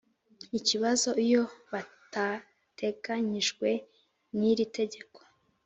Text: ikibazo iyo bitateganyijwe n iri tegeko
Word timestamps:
ikibazo 0.59 1.09
iyo 1.25 1.41
bitateganyijwe 1.71 3.69
n 4.37 4.39
iri 4.51 4.65
tegeko 4.77 5.19